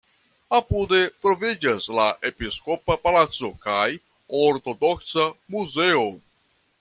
[0.59, 3.85] Apude troviĝas la episkopa palaco kaj
[4.47, 6.07] ortodoksa muzeo.